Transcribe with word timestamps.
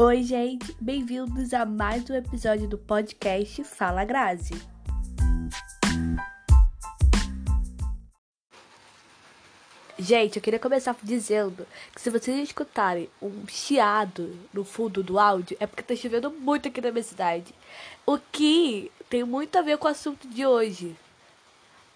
Oi, 0.00 0.22
gente, 0.22 0.76
bem-vindos 0.80 1.52
a 1.52 1.66
mais 1.66 2.08
um 2.08 2.14
episódio 2.14 2.68
do 2.68 2.78
podcast 2.78 3.64
Fala 3.64 4.04
Grazi. 4.04 4.54
Gente, 9.98 10.36
eu 10.36 10.42
queria 10.42 10.60
começar 10.60 10.96
dizendo 11.02 11.66
que 11.92 12.00
se 12.00 12.10
vocês 12.10 12.38
escutarem 12.38 13.10
um 13.20 13.44
chiado 13.48 14.38
no 14.54 14.64
fundo 14.64 15.02
do 15.02 15.18
áudio, 15.18 15.56
é 15.58 15.66
porque 15.66 15.82
tá 15.82 15.96
chovendo 15.96 16.30
muito 16.30 16.68
aqui 16.68 16.80
na 16.80 16.92
minha 16.92 17.02
cidade. 17.02 17.52
O 18.06 18.18
que 18.18 18.92
tem 19.10 19.24
muito 19.24 19.58
a 19.58 19.62
ver 19.62 19.78
com 19.78 19.88
o 19.88 19.90
assunto 19.90 20.28
de 20.28 20.46
hoje. 20.46 20.96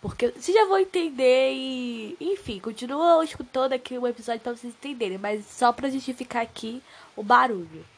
Porque 0.00 0.32
vocês 0.32 0.56
já 0.56 0.66
vão 0.66 0.80
entender 0.80 1.52
e. 1.52 2.16
Enfim, 2.20 2.58
continuam 2.58 3.22
escutando 3.22 3.74
aqui 3.74 3.96
o 3.96 4.08
episódio 4.08 4.40
pra 4.40 4.56
vocês 4.56 4.74
entenderem, 4.74 5.18
mas 5.18 5.46
só 5.46 5.72
pra 5.72 5.88
justificar 5.88 6.42
aqui 6.42 6.82
o 7.14 7.22
barulho. 7.22 7.91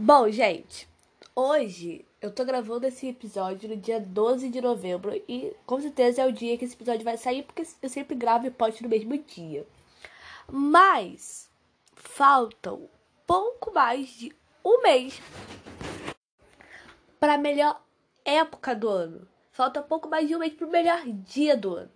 Bom, 0.00 0.30
gente, 0.30 0.88
hoje 1.34 2.06
eu 2.22 2.30
tô 2.30 2.44
gravando 2.44 2.86
esse 2.86 3.08
episódio 3.08 3.68
no 3.68 3.76
dia 3.76 3.98
12 3.98 4.48
de 4.48 4.60
novembro 4.60 5.12
e 5.28 5.52
com 5.66 5.80
certeza 5.80 6.22
é 6.22 6.24
o 6.24 6.30
dia 6.30 6.56
que 6.56 6.64
esse 6.64 6.76
episódio 6.76 7.02
vai 7.02 7.16
sair, 7.16 7.42
porque 7.42 7.66
eu 7.82 7.88
sempre 7.88 8.14
gravo 8.14 8.46
e 8.46 8.50
posto 8.52 8.84
no 8.84 8.88
mesmo 8.88 9.18
dia. 9.18 9.66
Mas 10.48 11.50
faltam 11.96 12.88
pouco 13.26 13.74
mais 13.74 14.08
de 14.10 14.32
um 14.64 14.82
mês 14.82 15.20
para 17.18 17.34
a 17.34 17.38
melhor 17.38 17.82
época 18.24 18.76
do 18.76 18.88
ano. 18.88 19.26
Falta 19.50 19.82
pouco 19.82 20.08
mais 20.08 20.28
de 20.28 20.36
um 20.36 20.38
mês 20.38 20.52
para 20.52 20.68
o 20.68 20.70
melhor 20.70 21.02
dia 21.06 21.56
do 21.56 21.74
ano. 21.74 21.90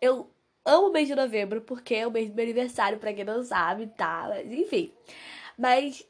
Eu 0.00 0.28
amo 0.64 0.88
o 0.88 0.92
mês 0.92 1.06
de 1.06 1.14
novembro 1.14 1.60
porque 1.60 1.94
é 1.94 2.04
o 2.04 2.10
mês 2.10 2.28
do 2.28 2.34
meu 2.34 2.42
aniversário, 2.46 2.98
para 2.98 3.14
quem 3.14 3.22
não 3.22 3.44
sabe, 3.44 3.86
tá? 3.96 4.26
Mas, 4.28 4.52
enfim. 4.52 4.92
Mas 5.56 6.04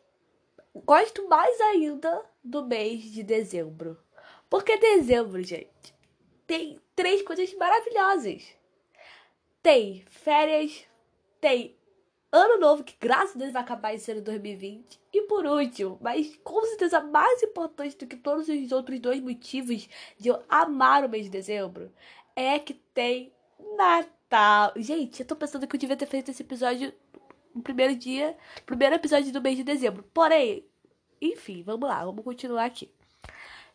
gosto 0.81 1.29
mais 1.29 1.61
ainda 1.61 2.25
do 2.43 2.65
mês 2.65 3.03
de 3.03 3.23
dezembro. 3.23 3.99
Porque 4.49 4.77
dezembro, 4.77 5.43
gente, 5.43 5.95
tem 6.47 6.79
três 6.95 7.23
coisas 7.23 7.53
maravilhosas. 7.55 8.45
Tem 9.63 10.05
férias, 10.09 10.85
tem 11.41 11.77
ano 12.31 12.59
novo, 12.59 12.83
que 12.83 12.97
graças 13.01 13.37
a 13.37 13.39
Deus 13.39 13.53
vai 13.53 13.63
acabar 13.63 13.95
esse 13.95 14.11
ano 14.11 14.21
2020. 14.21 15.01
E 15.13 15.23
por 15.23 15.47
último, 15.47 15.99
mas 16.01 16.37
com 16.43 16.61
certeza 16.67 17.01
mais 17.01 17.43
importante 17.43 17.97
do 17.97 18.07
que 18.07 18.17
todos 18.17 18.49
os 18.49 18.73
outros 18.73 18.99
dois 18.99 19.21
motivos 19.21 19.89
de 20.19 20.29
eu 20.29 20.43
amar 20.49 21.05
o 21.05 21.09
mês 21.09 21.25
de 21.25 21.31
dezembro, 21.31 21.93
é 22.35 22.59
que 22.59 22.75
tem 22.75 23.33
Natal. 23.77 24.73
Gente, 24.77 25.21
eu 25.21 25.27
tô 25.27 25.37
pensando 25.37 25.67
que 25.67 25.77
eu 25.77 25.81
devia 25.81 25.97
ter 25.97 26.07
feito 26.07 26.31
esse 26.31 26.43
episódio 26.43 26.93
no 27.55 27.63
primeiro 27.63 27.95
dia, 27.97 28.37
primeiro 28.67 28.97
episódio 28.97 29.33
do 29.33 29.41
mês 29.41 29.57
de 29.57 29.65
dezembro. 29.65 30.03
Porém, 30.13 30.67
enfim, 31.21 31.63
vamos 31.63 31.89
lá, 31.89 32.05
vamos 32.05 32.25
continuar 32.25 32.65
aqui. 32.65 32.93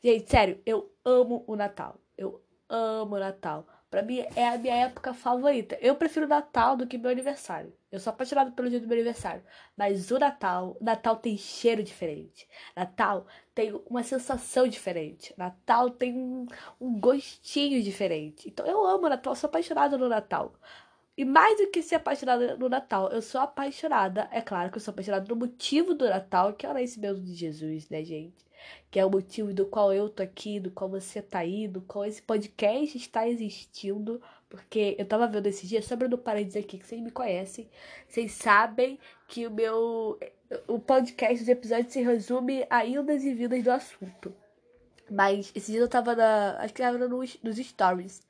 Gente, 0.03 0.30
sério, 0.30 0.61
eu 0.66 0.91
amo 1.03 1.44
o 1.47 1.55
Natal. 1.55 2.00
Eu 2.17 2.41
amo 2.69 3.16
o 3.16 3.19
Natal. 3.19 3.66
Pra 3.89 4.03
mim 4.03 4.23
é 4.35 4.47
a 4.50 4.57
minha 4.57 4.75
época 4.75 5.13
favorita. 5.16 5.75
Eu 5.81 5.95
prefiro 5.95 6.27
Natal 6.27 6.77
do 6.77 6.85
que 6.85 6.97
meu 6.97 7.09
aniversário. 7.09 7.73
Eu 7.91 8.00
sou 8.00 8.11
apaixonada 8.11 8.52
pelo 8.52 8.69
dia 8.69 8.80
do 8.80 8.88
meu 8.88 8.95
aniversário. 8.95 9.41
Mas 9.75 10.11
o 10.11 10.19
Natal, 10.19 10.77
Natal 10.80 11.16
tem 11.16 11.35
cheiro 11.38 11.81
diferente. 11.81 12.47
Natal 12.75 13.25
tem 13.55 13.73
uma 13.89 14.03
sensação 14.03 14.67
diferente. 14.67 15.33
Natal 15.35 15.89
tem 15.89 16.13
um, 16.13 16.45
um 16.80 17.00
gostinho 17.00 17.81
diferente. 17.81 18.47
Então 18.47 18.66
eu 18.66 18.85
amo 18.85 19.09
Natal, 19.09 19.35
sou 19.35 19.47
apaixonada 19.47 19.97
no 19.97 20.07
Natal. 20.07 20.53
E 21.20 21.25
mais 21.25 21.58
do 21.58 21.67
que 21.67 21.84
ser 21.84 21.95
apaixonada 21.95 22.56
no 22.56 22.70
Natal, 22.70 23.12
eu 23.12 23.22
sou 23.22 23.42
apaixonada, 23.42 24.30
é 24.31 24.39
claro 24.39 24.72
que 24.72 24.78
eu 24.78 24.81
sou 24.81 24.94
apaixonada 24.94 25.28
no 25.28 25.35
motivo 25.35 25.94
do 25.94 26.07
Natal, 26.07 26.53
que 26.53 26.66
é 26.66 26.69
o 26.69 26.74
nascimento 26.74 27.19
de 27.19 27.35
Jesus, 27.35 27.90
né, 27.90 28.06
gente? 28.06 28.46
Que 28.90 29.02
é 29.02 29.06
o 29.06 29.09
motivo 29.09 29.53
do 29.53 29.66
qual 29.66 29.94
eu 29.94 30.08
tô 30.08 30.24
aqui, 30.24 30.62
do 30.62 30.72
qual 30.72 30.90
você 30.90 31.22
tá 31.22 31.40
aí, 31.40 31.68
do 31.68 31.81
qual 31.81 32.06
esse 32.06 32.22
podcast 32.22 32.97
está 32.97 33.28
existindo. 33.28 34.22
Porque 34.47 34.96
eu 34.97 35.06
tava 35.06 35.28
vendo 35.28 35.47
esses 35.47 35.68
dias, 35.68 35.84
sobre 35.84 36.08
no 36.08 36.18
parênteses 36.18 36.63
aqui, 36.63 36.78
que 36.78 36.88
vocês 36.88 37.02
me 37.02 37.12
conhecem, 37.12 37.69
vocês 38.08 38.31
sabem 38.31 38.97
que 39.28 39.46
o 39.46 39.52
meu. 39.52 40.18
O 40.69 40.79
podcast, 40.79 41.44
os 41.44 41.50
episódios 41.50 41.91
se 41.91 42.02
resume 42.02 42.66
a 42.69 42.85
indas 42.85 43.25
e 43.25 43.34
vindas 43.34 43.62
do 43.62 43.72
assunto. 43.72 44.34
Mas 45.12 45.52
esses 45.53 45.68
dias 45.68 45.81
eu 45.81 45.90
tava 45.90 46.16
na. 46.16 46.56
Acho 46.62 46.74
que 46.74 46.81
tava 46.81 46.97
nos, 46.97 47.38
nos 47.44 47.58
stories. 47.58 48.22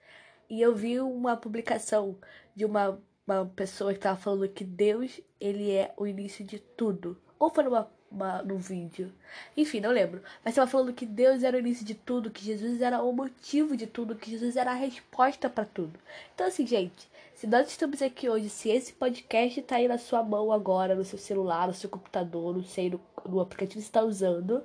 E 0.49 0.61
eu 0.61 0.73
vi 0.73 0.99
uma 0.99 1.37
publicação 1.37 2.17
de 2.55 2.65
uma, 2.65 2.99
uma 3.27 3.45
pessoa 3.45 3.93
que 3.93 3.99
tava 3.99 4.17
falando 4.17 4.49
que 4.49 4.63
Deus, 4.63 5.21
ele 5.39 5.71
é 5.71 5.93
o 5.95 6.07
início 6.07 6.43
de 6.43 6.59
tudo. 6.59 7.15
Ou 7.37 7.49
foi 7.49 7.63
numa, 7.63 7.89
uma, 8.11 8.41
num 8.41 8.57
vídeo. 8.57 9.13
Enfim, 9.55 9.79
não 9.79 9.91
lembro. 9.91 10.21
Mas 10.43 10.55
tava 10.55 10.69
falando 10.69 10.93
que 10.93 11.05
Deus 11.05 11.43
era 11.43 11.55
o 11.55 11.59
início 11.59 11.85
de 11.85 11.93
tudo, 11.93 12.31
que 12.31 12.43
Jesus 12.43 12.81
era 12.81 13.01
o 13.03 13.13
motivo 13.13 13.77
de 13.77 13.85
tudo, 13.85 14.15
que 14.15 14.31
Jesus 14.31 14.55
era 14.55 14.71
a 14.71 14.75
resposta 14.75 15.49
para 15.49 15.65
tudo. 15.65 15.99
Então, 16.33 16.47
assim, 16.47 16.65
gente, 16.65 17.09
se 17.39 17.47
nós 17.47 17.69
estamos 17.69 18.01
aqui 18.01 18.27
hoje, 18.27 18.49
se 18.49 18.69
esse 18.69 18.91
podcast 18.91 19.61
tá 19.61 19.77
aí 19.77 19.87
na 19.87 19.97
sua 19.97 20.21
mão 20.21 20.51
agora, 20.51 20.93
no 20.93 21.05
seu 21.05 21.17
celular, 21.17 21.69
no 21.69 21.73
seu 21.73 21.89
computador, 21.89 22.53
não 22.53 22.65
sei, 22.65 22.89
no, 22.89 22.99
no 23.25 23.39
aplicativo 23.39 23.79
que 23.79 23.81
você 23.83 23.87
está 23.87 24.03
usando, 24.03 24.61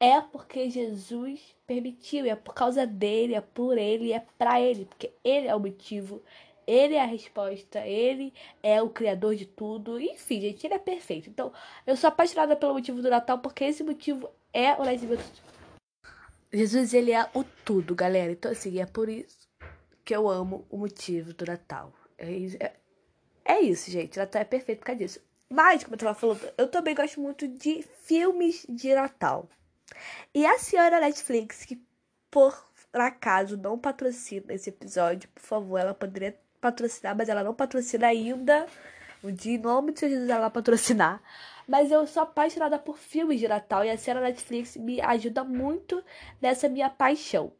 é 0.00 0.18
porque 0.22 0.70
Jesus 0.70 1.54
permitiu, 1.66 2.24
é 2.24 2.34
por 2.34 2.54
causa 2.54 2.86
dele, 2.86 3.34
é 3.34 3.42
por 3.42 3.76
ele, 3.76 4.10
é 4.10 4.24
para 4.38 4.58
ele, 4.58 4.86
porque 4.86 5.12
ele 5.22 5.48
é 5.48 5.54
o 5.54 5.60
motivo, 5.60 6.22
ele 6.66 6.94
é 6.94 7.02
a 7.02 7.06
resposta, 7.06 7.86
ele 7.86 8.32
é 8.62 8.80
o 8.80 8.88
criador 8.88 9.34
de 9.34 9.44
tudo. 9.44 10.00
Enfim, 10.00 10.40
gente, 10.40 10.66
ele 10.66 10.72
é 10.72 10.78
perfeito. 10.78 11.28
Então, 11.28 11.52
eu 11.86 11.94
sou 11.94 12.08
apaixonada 12.08 12.56
pelo 12.56 12.72
motivo 12.72 13.02
do 13.02 13.10
Natal 13.10 13.38
porque 13.38 13.64
esse 13.64 13.84
motivo 13.84 14.30
é 14.50 14.72
o 14.76 14.84
nascimento. 14.86 15.42
Jesus, 16.50 16.94
ele 16.94 17.12
é 17.12 17.28
o 17.34 17.44
tudo, 17.66 17.94
galera. 17.94 18.32
Então, 18.32 18.50
assim, 18.50 18.80
é 18.80 18.86
por 18.86 19.10
isso 19.10 19.46
que 20.02 20.16
eu 20.16 20.26
amo 20.26 20.64
o 20.70 20.78
motivo 20.78 21.34
do 21.34 21.44
Natal. 21.44 21.92
É, 22.18 22.64
é, 22.64 22.72
é 23.44 23.60
isso, 23.60 23.90
gente. 23.90 24.18
Natal 24.18 24.42
é 24.42 24.44
perfeito 24.44 24.80
por 24.80 24.86
causa 24.86 24.98
disso. 24.98 25.20
Mas, 25.48 25.84
como 25.84 25.94
eu 25.94 25.98
tava 25.98 26.14
falando, 26.14 26.52
eu 26.56 26.68
também 26.68 26.94
gosto 26.94 27.20
muito 27.20 27.46
de 27.46 27.82
filmes 27.82 28.66
de 28.68 28.94
Natal. 28.94 29.48
E 30.34 30.44
a 30.46 30.58
senhora 30.58 31.00
Netflix, 31.00 31.64
que 31.64 31.80
por 32.30 32.52
acaso 32.92 33.56
não 33.56 33.78
patrocina 33.78 34.52
esse 34.52 34.70
episódio, 34.70 35.28
por 35.28 35.42
favor, 35.42 35.78
ela 35.78 35.94
poderia 35.94 36.38
patrocinar, 36.60 37.16
mas 37.16 37.28
ela 37.28 37.44
não 37.44 37.54
patrocina 37.54 38.06
ainda. 38.08 38.66
Um 39.22 39.32
dia, 39.32 39.54
em 39.54 39.58
nome 39.58 39.92
de 39.92 40.00
Jesus, 40.00 40.28
ela 40.28 40.50
patrocinar. 40.50 41.22
Mas 41.68 41.90
eu 41.90 42.06
sou 42.06 42.22
apaixonada 42.22 42.78
por 42.78 42.98
filmes 42.98 43.40
de 43.40 43.48
Natal 43.48 43.84
e 43.84 43.90
a 43.90 43.96
série 43.96 44.20
Netflix 44.20 44.76
me 44.76 45.00
ajuda 45.00 45.44
muito 45.44 46.04
nessa 46.40 46.68
minha 46.68 46.90
paixão. 46.90 47.52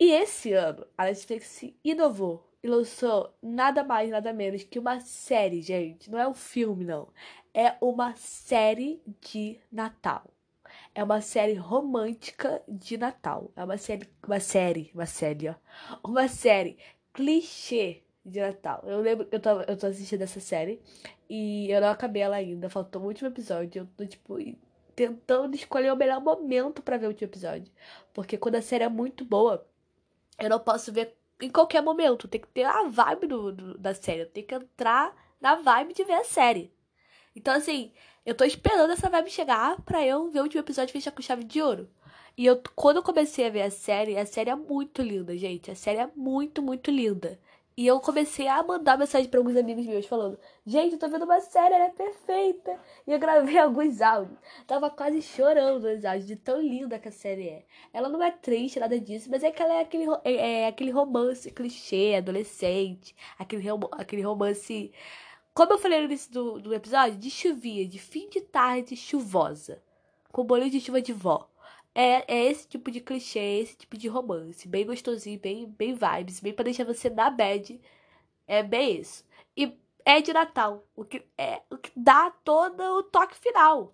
E 0.00 0.10
esse 0.12 0.52
ano, 0.52 0.86
a 0.96 1.04
Netflix 1.04 1.64
inovou 1.84 2.47
e 2.62 2.68
lançou 2.68 3.34
nada 3.42 3.84
mais, 3.84 4.10
nada 4.10 4.32
menos 4.32 4.64
que 4.64 4.78
uma 4.78 5.00
série, 5.00 5.62
gente. 5.62 6.10
Não 6.10 6.18
é 6.18 6.26
um 6.26 6.34
filme, 6.34 6.84
não. 6.84 7.08
É 7.54 7.76
uma 7.80 8.14
série 8.16 9.02
de 9.20 9.60
Natal. 9.70 10.24
É 10.94 11.02
uma 11.02 11.20
série 11.20 11.54
romântica 11.54 12.62
de 12.68 12.96
Natal. 12.96 13.50
É 13.56 13.64
uma 13.64 13.78
série, 13.78 14.08
uma 14.26 14.40
série, 14.40 14.90
uma 14.94 15.06
série, 15.06 15.48
ó. 15.48 15.54
Uma 16.04 16.28
série 16.28 16.78
clichê 17.12 18.02
de 18.24 18.40
Natal. 18.40 18.82
Eu 18.84 19.00
lembro, 19.00 19.28
eu 19.30 19.40
tô, 19.40 19.60
eu 19.62 19.76
tô 19.76 19.86
assistindo 19.86 20.22
essa 20.22 20.40
série 20.40 20.80
e 21.28 21.70
eu 21.70 21.80
não 21.80 21.88
acabei 21.88 22.22
ela 22.22 22.36
ainda, 22.36 22.68
faltou 22.68 23.02
o 23.02 23.06
último 23.06 23.28
episódio. 23.28 23.82
Eu 23.82 23.86
tô, 23.96 24.06
tipo, 24.06 24.36
tentando 24.94 25.54
escolher 25.54 25.92
o 25.92 25.96
melhor 25.96 26.20
momento 26.20 26.82
para 26.82 26.96
ver 26.96 27.06
o 27.06 27.10
último 27.10 27.30
episódio. 27.30 27.72
Porque 28.12 28.36
quando 28.36 28.56
a 28.56 28.62
série 28.62 28.84
é 28.84 28.88
muito 28.88 29.24
boa, 29.24 29.66
eu 30.38 30.48
não 30.50 30.60
posso 30.60 30.92
ver 30.92 31.17
em 31.40 31.50
qualquer 31.50 31.82
momento. 31.82 32.28
Tem 32.28 32.40
que 32.40 32.48
ter 32.48 32.64
a 32.64 32.84
vibe 32.84 33.26
do, 33.26 33.52
do 33.52 33.78
da 33.78 33.94
série. 33.94 34.26
Tem 34.26 34.44
que 34.44 34.54
entrar 34.54 35.14
na 35.40 35.56
vibe 35.56 35.94
de 35.94 36.04
ver 36.04 36.14
a 36.14 36.24
série. 36.24 36.72
Então, 37.34 37.54
assim, 37.54 37.92
eu 38.26 38.34
tô 38.34 38.44
esperando 38.44 38.92
essa 38.92 39.08
vibe 39.08 39.30
chegar 39.30 39.80
pra 39.82 40.04
eu 40.04 40.30
ver 40.30 40.40
o 40.40 40.42
último 40.42 40.60
episódio 40.60 40.90
e 40.90 40.94
fechar 40.94 41.12
com 41.12 41.22
chave 41.22 41.44
de 41.44 41.62
ouro. 41.62 41.88
E 42.36 42.46
eu, 42.46 42.62
quando 42.74 42.98
eu 42.98 43.02
comecei 43.02 43.46
a 43.46 43.50
ver 43.50 43.62
a 43.62 43.70
série, 43.70 44.16
a 44.16 44.26
série 44.26 44.50
é 44.50 44.54
muito 44.54 45.02
linda, 45.02 45.36
gente. 45.36 45.70
A 45.70 45.74
série 45.74 45.98
é 45.98 46.10
muito, 46.14 46.62
muito 46.62 46.90
linda. 46.90 47.38
E 47.78 47.86
eu 47.86 48.00
comecei 48.00 48.48
a 48.48 48.60
mandar 48.60 48.98
mensagem 48.98 49.28
para 49.30 49.38
alguns 49.38 49.56
amigos 49.56 49.86
meus 49.86 50.04
falando: 50.04 50.36
Gente, 50.66 50.94
eu 50.94 50.98
tô 50.98 51.08
vendo 51.08 51.24
uma 51.24 51.38
série, 51.40 51.74
ela 51.74 51.84
é 51.84 51.90
perfeita. 51.90 52.76
E 53.06 53.12
eu 53.12 53.20
gravei 53.20 53.56
alguns 53.62 54.00
áudios. 54.00 54.36
Tava 54.66 54.90
quase 54.90 55.22
chorando 55.22 55.88
nos 55.88 56.04
áudios 56.04 56.26
de 56.26 56.34
tão 56.34 56.60
linda 56.60 56.98
que 56.98 57.06
a 57.06 57.12
série 57.12 57.48
é. 57.48 57.64
Ela 57.92 58.08
não 58.08 58.20
é 58.20 58.32
triste, 58.32 58.80
nada 58.80 58.98
disso, 58.98 59.30
mas 59.30 59.44
é 59.44 59.52
que 59.52 59.62
ela 59.62 59.74
é 59.74 59.82
aquele, 59.82 60.06
é, 60.24 60.62
é 60.62 60.66
aquele 60.66 60.90
romance 60.90 61.52
clichê, 61.52 62.16
adolescente. 62.16 63.14
Aquele, 63.38 63.68
aquele 63.92 64.22
romance. 64.22 64.90
Como 65.54 65.72
eu 65.72 65.78
falei 65.78 66.00
no 66.00 66.06
início 66.06 66.32
do, 66.32 66.60
do 66.60 66.74
episódio, 66.74 67.16
de 67.16 67.30
chuvinha, 67.30 67.86
de 67.86 68.00
fim 68.00 68.28
de 68.28 68.40
tarde 68.40 68.96
chuvosa. 68.96 69.80
Com 70.32 70.42
bolinho 70.42 70.72
de 70.72 70.80
chuva 70.80 71.00
de 71.00 71.12
vó. 71.12 71.48
É, 72.00 72.32
é 72.32 72.44
esse 72.44 72.68
tipo 72.68 72.92
de 72.92 73.00
clichê, 73.00 73.58
esse 73.60 73.76
tipo 73.76 73.98
de 73.98 74.06
romance. 74.06 74.68
Bem 74.68 74.86
gostosinho, 74.86 75.36
bem, 75.40 75.66
bem 75.66 75.94
vibes, 75.94 76.38
bem 76.38 76.52
pra 76.52 76.62
deixar 76.62 76.84
você 76.84 77.10
na 77.10 77.28
bad. 77.28 77.80
É 78.46 78.62
bem 78.62 79.00
isso. 79.00 79.24
E 79.56 79.76
é 80.04 80.20
de 80.20 80.32
Natal, 80.32 80.86
o 80.94 81.04
que, 81.04 81.24
é, 81.36 81.60
o 81.68 81.76
que 81.76 81.90
dá 81.96 82.30
todo 82.44 82.80
o 82.80 83.02
toque 83.02 83.36
final. 83.36 83.92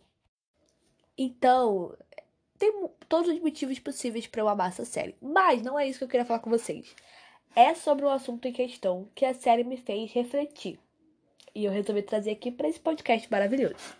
Então, 1.17 1.97
tem 2.59 2.71
todos 3.09 3.33
os 3.33 3.41
motivos 3.41 3.79
possíveis 3.79 4.27
para 4.27 4.43
eu 4.43 4.51
amar 4.51 4.69
essa 4.69 4.85
série. 4.85 5.17
Mas 5.19 5.63
não 5.63 5.79
é 5.79 5.89
isso 5.89 5.99
que 5.99 6.05
eu 6.05 6.09
queria 6.09 6.27
falar 6.27 6.41
com 6.41 6.51
vocês. 6.51 6.95
É 7.57 7.73
sobre 7.75 8.05
o 8.05 8.09
um 8.09 8.13
assunto 8.13 8.47
em 8.47 8.53
questão 8.53 9.09
que 9.15 9.25
a 9.25 9.33
série 9.33 9.65
me 9.65 9.79
fez 9.79 10.13
refletir. 10.13 10.79
E 11.55 11.65
eu 11.65 11.73
resolvi 11.73 12.03
trazer 12.03 12.33
aqui 12.33 12.51
para 12.51 12.69
esse 12.69 12.81
podcast 12.81 13.31
maravilhoso. 13.31 13.97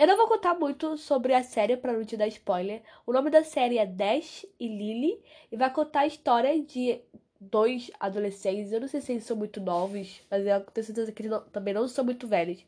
Eu 0.00 0.06
não 0.06 0.16
vou 0.16 0.28
contar 0.28 0.54
muito 0.54 0.96
sobre 0.96 1.34
a 1.34 1.42
série 1.42 1.76
para 1.76 1.92
não 1.92 2.02
te 2.02 2.16
dar 2.16 2.26
spoiler. 2.28 2.82
O 3.06 3.12
nome 3.12 3.28
da 3.28 3.44
série 3.44 3.76
é 3.76 3.84
Dash 3.84 4.46
e 4.58 4.66
Lily 4.66 5.22
e 5.52 5.58
vai 5.58 5.70
contar 5.70 6.00
a 6.00 6.06
história 6.06 6.58
de 6.58 7.02
dois 7.38 7.90
adolescentes. 8.00 8.72
Eu 8.72 8.80
não 8.80 8.88
sei 8.88 9.02
se 9.02 9.12
eles 9.12 9.24
são 9.24 9.36
muito 9.36 9.60
novos, 9.60 10.22
mas 10.30 10.46
eu 10.46 10.58
tenho 10.62 10.86
certeza 10.86 11.12
que 11.12 11.20
eles 11.20 11.30
não, 11.30 11.42
também 11.50 11.74
não 11.74 11.86
são 11.86 12.02
muito 12.02 12.26
velhos. 12.26 12.64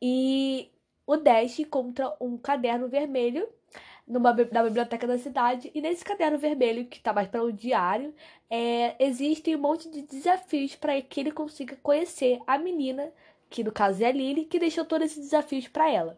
E 0.00 0.70
o 1.04 1.16
Dash 1.16 1.58
encontra 1.58 2.14
um 2.20 2.38
caderno 2.38 2.88
vermelho 2.88 3.48
numa, 4.06 4.32
na 4.32 4.62
biblioteca 4.62 5.08
da 5.08 5.18
cidade. 5.18 5.72
E 5.74 5.80
nesse 5.80 6.04
caderno 6.04 6.38
vermelho, 6.38 6.86
que 6.86 7.00
tá 7.00 7.12
mais 7.12 7.26
para 7.26 7.42
um 7.42 7.50
diário, 7.50 8.14
é, 8.48 8.94
existem 9.04 9.56
um 9.56 9.60
monte 9.60 9.90
de 9.90 10.02
desafios 10.02 10.76
para 10.76 11.02
que 11.02 11.18
ele 11.18 11.32
consiga 11.32 11.76
conhecer 11.82 12.40
a 12.46 12.56
menina, 12.56 13.12
que 13.50 13.64
no 13.64 13.72
caso 13.72 14.04
é 14.04 14.06
a 14.06 14.12
Lily, 14.12 14.44
que 14.44 14.60
deixou 14.60 14.84
todos 14.84 15.06
esses 15.06 15.24
desafios 15.24 15.66
para 15.66 15.90
ela. 15.90 16.16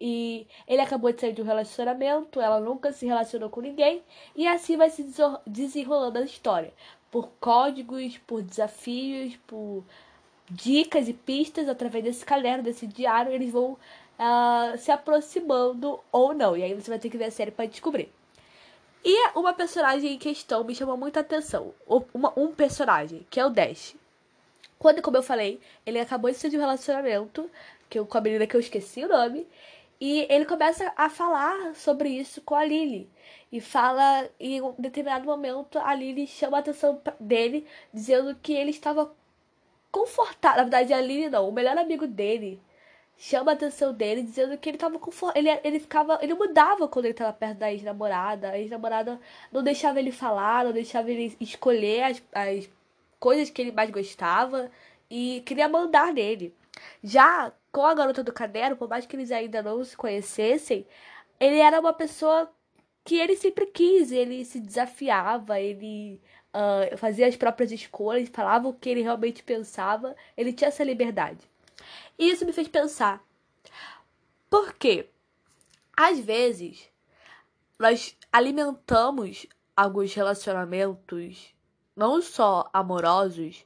E 0.00 0.46
ele 0.66 0.80
acabou 0.80 1.12
de 1.12 1.20
sair 1.20 1.32
de 1.32 1.42
um 1.42 1.44
relacionamento, 1.44 2.40
ela 2.40 2.60
nunca 2.60 2.92
se 2.92 3.06
relacionou 3.06 3.50
com 3.50 3.60
ninguém, 3.60 4.02
e 4.36 4.46
assim 4.46 4.76
vai 4.76 4.90
se 4.90 5.04
desenrolando 5.46 6.18
a 6.18 6.22
história. 6.22 6.72
Por 7.10 7.28
códigos, 7.40 8.18
por 8.18 8.42
desafios, 8.42 9.36
por 9.46 9.84
dicas 10.50 11.08
e 11.08 11.12
pistas 11.12 11.68
através 11.68 12.04
desse 12.04 12.24
caderno, 12.24 12.62
desse 12.62 12.86
diário, 12.86 13.32
eles 13.32 13.50
vão 13.50 13.72
uh, 13.72 14.78
se 14.78 14.90
aproximando 14.90 16.00
ou 16.12 16.34
não. 16.34 16.56
E 16.56 16.62
aí 16.62 16.74
você 16.74 16.90
vai 16.90 16.98
ter 16.98 17.10
que 17.10 17.18
ver 17.18 17.24
a 17.24 17.30
série 17.30 17.50
para 17.50 17.66
descobrir. 17.66 18.10
E 19.04 19.28
uma 19.36 19.52
personagem 19.52 20.14
em 20.14 20.18
questão 20.18 20.64
me 20.64 20.74
chamou 20.74 20.96
muita 20.96 21.20
atenção. 21.20 21.72
Uma, 22.12 22.32
um 22.36 22.52
personagem, 22.52 23.26
que 23.30 23.38
é 23.38 23.46
o 23.46 23.50
Dash. 23.50 23.94
Quando, 24.78 25.02
como 25.02 25.16
eu 25.16 25.22
falei, 25.22 25.60
ele 25.84 25.98
acabou 25.98 26.30
de 26.30 26.36
sair 26.36 26.50
de 26.50 26.56
um 26.56 26.60
relacionamento 26.60 27.50
que 27.88 27.98
eu, 27.98 28.06
com 28.06 28.18
a 28.18 28.20
menina 28.20 28.46
que 28.46 28.54
eu 28.54 28.60
esqueci 28.60 29.04
o 29.04 29.08
nome. 29.08 29.46
E 30.00 30.26
ele 30.30 30.44
começa 30.44 30.92
a 30.96 31.10
falar 31.10 31.74
sobre 31.74 32.08
isso 32.08 32.40
com 32.42 32.54
a 32.54 32.64
Lily. 32.64 33.10
E 33.50 33.60
fala, 33.60 34.28
em 34.38 34.60
um 34.62 34.74
determinado 34.78 35.24
momento, 35.26 35.78
a 35.78 35.94
Lily 35.94 36.26
chama 36.26 36.58
a 36.58 36.60
atenção 36.60 37.00
dele, 37.18 37.66
dizendo 37.92 38.34
que 38.36 38.52
ele 38.52 38.70
estava 38.70 39.12
confortável. 39.90 40.58
Na 40.58 40.62
verdade, 40.64 40.92
a 40.92 41.00
Lily 41.00 41.30
não, 41.30 41.48
o 41.48 41.52
melhor 41.52 41.76
amigo 41.76 42.06
dele 42.06 42.60
chama 43.16 43.52
a 43.52 43.54
atenção 43.54 43.92
dele, 43.92 44.22
dizendo 44.22 44.56
que 44.58 44.68
ele 44.68 44.76
estava 44.76 44.98
confortável. 44.98 45.42
Ele, 45.50 45.60
ele 45.64 45.80
ficava. 45.80 46.18
Ele 46.22 46.34
mudava 46.34 46.86
quando 46.88 47.06
ele 47.06 47.12
estava 47.14 47.32
perto 47.32 47.58
da 47.58 47.72
ex-namorada. 47.72 48.50
A 48.50 48.58
ex-namorada 48.58 49.20
não 49.52 49.62
deixava 49.62 49.98
ele 49.98 50.12
falar, 50.12 50.64
não 50.64 50.72
deixava 50.72 51.10
ele 51.10 51.36
escolher 51.40 52.02
as, 52.04 52.22
as 52.32 52.70
coisas 53.18 53.50
que 53.50 53.62
ele 53.62 53.72
mais 53.72 53.90
gostava 53.90 54.70
e 55.10 55.42
queria 55.46 55.68
mandar 55.68 56.12
nele. 56.12 56.54
Já 57.02 57.52
com 57.72 57.84
a 57.84 57.94
garota 57.94 58.22
do 58.22 58.32
caderno, 58.32 58.76
por 58.76 58.88
mais 58.88 59.06
que 59.06 59.16
eles 59.16 59.30
ainda 59.30 59.62
não 59.62 59.84
se 59.84 59.96
conhecessem, 59.96 60.86
ele 61.38 61.58
era 61.58 61.80
uma 61.80 61.92
pessoa 61.92 62.50
que 63.04 63.16
ele 63.16 63.36
sempre 63.36 63.66
quis, 63.66 64.12
ele 64.12 64.44
se 64.44 64.60
desafiava, 64.60 65.60
ele 65.60 66.20
uh, 66.52 66.96
fazia 66.96 67.26
as 67.26 67.36
próprias 67.36 67.72
escolhas, 67.72 68.28
falava 68.28 68.68
o 68.68 68.74
que 68.74 68.88
ele 68.88 69.02
realmente 69.02 69.42
pensava, 69.42 70.14
ele 70.36 70.52
tinha 70.52 70.68
essa 70.68 70.84
liberdade. 70.84 71.38
E 72.18 72.30
isso 72.30 72.44
me 72.44 72.52
fez 72.52 72.68
pensar. 72.68 73.22
Por 74.50 74.74
quê? 74.74 75.08
Às 75.96 76.18
vezes, 76.18 76.88
nós 77.78 78.16
alimentamos 78.32 79.46
alguns 79.76 80.12
relacionamentos, 80.12 81.54
não 81.94 82.20
só 82.20 82.68
amorosos, 82.72 83.64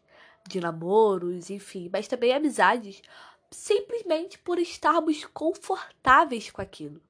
de 0.49 0.61
namoros, 0.61 1.51
enfim, 1.51 1.89
mas 1.93 2.09
também 2.09 2.33
amizades, 2.33 3.03
simplesmente 3.51 4.39
por 4.39 4.59
estarmos 4.59 5.25
confortáveis 5.27 6.51
com 6.51 6.61
aquilo. 6.61 7.01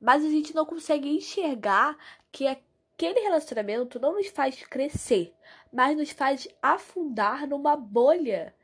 Mas 0.00 0.24
a 0.24 0.28
gente 0.28 0.54
não 0.54 0.64
consegue 0.64 1.08
enxergar 1.08 1.96
que 2.30 2.46
aquele 2.46 3.20
relacionamento 3.20 3.98
não 3.98 4.14
nos 4.14 4.28
faz 4.28 4.62
crescer, 4.62 5.34
mas 5.72 5.96
nos 5.96 6.10
faz 6.10 6.48
afundar 6.62 7.46
numa 7.46 7.76
bolha 7.76 8.54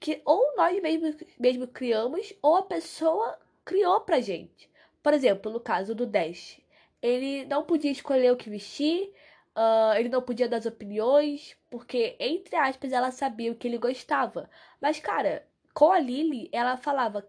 que 0.00 0.22
ou 0.24 0.56
nós 0.56 0.80
mesmos, 0.80 1.16
mesmo 1.38 1.66
criamos 1.66 2.32
ou 2.40 2.56
a 2.56 2.62
pessoa 2.62 3.38
criou 3.64 4.00
pra 4.00 4.20
gente. 4.20 4.70
Por 5.02 5.12
exemplo, 5.12 5.52
no 5.52 5.60
caso 5.60 5.94
do 5.94 6.06
Dash, 6.06 6.60
ele 7.02 7.44
não 7.46 7.64
podia 7.64 7.90
escolher 7.90 8.32
o 8.32 8.36
que 8.36 8.50
vestir, 8.50 9.12
uh, 9.56 9.94
ele 9.98 10.08
não 10.08 10.22
podia 10.22 10.48
dar 10.48 10.58
as 10.58 10.66
opiniões, 10.66 11.56
porque, 11.70 12.16
entre 12.20 12.56
aspas, 12.56 12.92
ela 12.92 13.10
sabia 13.10 13.52
o 13.52 13.54
que 13.54 13.68
ele 13.68 13.78
gostava. 13.78 14.48
Mas, 14.80 15.00
cara, 15.00 15.46
com 15.74 15.92
a 15.92 15.98
Lily, 15.98 16.48
ela 16.52 16.76
falava 16.76 17.26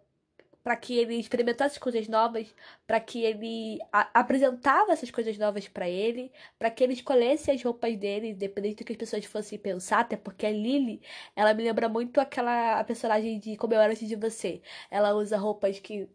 para 0.63 0.75
que 0.75 0.97
ele 0.97 1.15
experimentasse 1.15 1.79
coisas 1.79 2.07
novas, 2.07 2.53
para 2.85 2.99
que 2.99 3.23
ele 3.23 3.79
apresentava 4.13 4.91
essas 4.91 5.09
coisas 5.09 5.37
novas 5.37 5.67
para 5.67 5.89
ele, 5.89 6.31
para 6.57 6.69
que 6.69 6.83
ele 6.83 6.93
escolhesse 6.93 7.49
as 7.49 7.63
roupas 7.63 7.95
dele, 7.97 8.29
independente 8.29 8.83
do 8.83 8.85
que 8.85 8.91
as 8.93 8.97
pessoas 8.97 9.25
fossem 9.25 9.57
pensar, 9.57 10.01
até 10.01 10.17
porque 10.17 10.45
a 10.45 10.51
Lily, 10.51 11.01
ela 11.35 11.53
me 11.53 11.63
lembra 11.63 11.87
muito 11.89 12.19
aquela 12.19 12.79
a 12.79 12.83
personagem 12.83 13.39
de 13.39 13.55
Como 13.57 13.73
Eu 13.73 13.81
Era 13.81 13.91
Antes 13.91 14.07
de 14.07 14.15
Você. 14.15 14.61
Ela 14.91 15.13
usa 15.13 15.37
roupas 15.37 15.79
que, 15.79 16.07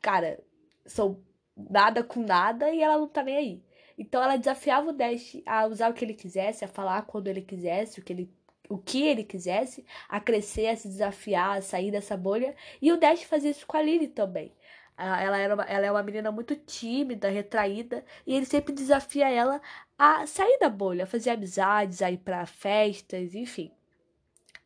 cara, 0.00 0.40
são 0.86 1.22
nada 1.56 2.02
com 2.04 2.20
nada 2.22 2.70
e 2.70 2.82
ela 2.82 2.98
não 2.98 3.08
tá 3.08 3.22
nem 3.22 3.36
aí. 3.36 3.62
Então 3.98 4.22
ela 4.22 4.36
desafiava 4.36 4.90
o 4.90 4.92
Dash 4.92 5.42
a 5.44 5.66
usar 5.66 5.90
o 5.90 5.94
que 5.94 6.04
ele 6.04 6.14
quisesse, 6.14 6.64
a 6.64 6.68
falar 6.68 7.02
quando 7.02 7.26
ele 7.28 7.42
quisesse, 7.42 8.00
o 8.00 8.04
que 8.04 8.12
ele 8.12 8.30
o 8.70 8.76
que 8.76 9.02
ele 9.02 9.24
quisesse, 9.24 9.84
a 10.08 10.20
crescer, 10.20 10.66
a 10.68 10.76
se 10.76 10.88
desafiar, 10.88 11.56
a 11.58 11.62
sair 11.62 11.90
dessa 11.90 12.16
bolha. 12.16 12.54
E 12.82 12.92
o 12.92 12.98
Dash 12.98 13.22
fazia 13.22 13.50
isso 13.50 13.66
com 13.66 13.76
a 13.78 13.82
Lily 13.82 14.08
também. 14.08 14.52
Ela, 14.96 15.38
era 15.38 15.54
uma, 15.54 15.64
ela 15.64 15.86
é 15.86 15.90
uma 15.90 16.02
menina 16.02 16.30
muito 16.32 16.56
tímida, 16.56 17.30
retraída, 17.30 18.04
e 18.26 18.34
ele 18.34 18.44
sempre 18.44 18.74
desafia 18.74 19.30
ela 19.30 19.60
a 19.96 20.26
sair 20.26 20.58
da 20.58 20.68
bolha, 20.68 21.04
a 21.04 21.06
fazer 21.06 21.30
amizades, 21.30 22.02
a 22.02 22.10
ir 22.10 22.18
pra 22.18 22.44
festas, 22.46 23.34
enfim. 23.34 23.72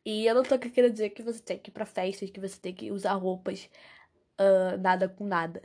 E 0.05 0.27
eu 0.27 0.35
não 0.35 0.43
tô 0.43 0.59
querendo 0.59 0.93
dizer 0.93 1.11
que 1.11 1.23
você 1.23 1.41
tem 1.41 1.59
que 1.59 1.71
ir 1.71 1.73
pra 1.73 1.85
festas, 1.87 2.31
que 2.31 2.41
você 2.41 2.59
tem 2.61 2.75
que 2.75 2.91
usar 2.91 3.13
roupas 3.15 3.71
uh, 4.41 4.77
nada 4.79 5.09
com 5.09 5.25
nada. 5.25 5.63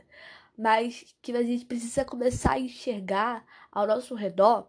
Mas 0.58 1.14
que 1.22 1.32
a 1.32 1.42
gente 1.42 1.64
precisa 1.64 2.04
começar 2.04 2.54
a 2.54 2.58
enxergar 2.58 3.46
ao 3.70 3.86
nosso 3.86 4.14
redor 4.14 4.68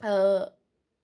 uh, 0.00 0.52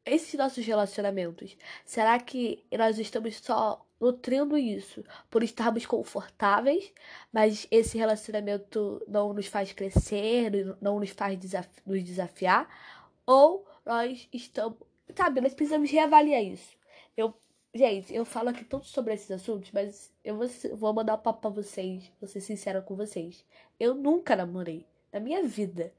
esses 0.05 0.35
nossos 0.35 0.67
relacionamentos, 0.67 1.57
será 1.85 2.19
que 2.19 2.65
nós 2.77 2.99
estamos 2.99 3.37
só 3.37 3.87
nutrindo 4.01 4.59
isso 4.59 5.05
por 5.31 5.45
estarmos 5.45 5.87
confortáveis, 5.87 6.93
mas 7.33 7.69
esse 7.71 7.97
relacionamento 7.97 9.01
não 9.07 9.33
nos 9.33 9.47
faz 9.47 9.73
crescer, 9.73 10.77
não 10.81 10.99
nos 10.99 11.11
faz 11.11 11.39
nos 11.87 12.03
desafiar? 12.03 12.69
Ou 13.25 13.65
nós 13.87 14.29
estamos. 14.33 14.79
Sabe, 15.15 15.41
nós 15.41 15.55
precisamos 15.55 15.91
reavaliar 15.91 16.43
isso. 16.43 16.77
Eu, 17.17 17.33
gente, 17.75 18.14
eu 18.14 18.25
falo 18.25 18.50
aqui 18.50 18.64
tanto 18.64 18.87
sobre 18.87 19.14
esses 19.14 19.31
assuntos, 19.31 19.71
mas 19.73 20.12
eu 20.25 20.38
vou, 20.76 20.93
mandar 20.93 21.14
um 21.14 21.19
papo 21.19 21.41
pra 21.41 21.50
vocês, 21.50 22.11
vou 22.21 22.29
ser 22.29 22.41
sincera 22.41 22.83
com 22.83 22.95
vocês. 22.95 23.45
Eu 23.79 23.95
nunca 23.95 24.37
namorei 24.37 24.87
na 25.12 25.21
minha 25.21 25.43
vida. 25.43 25.93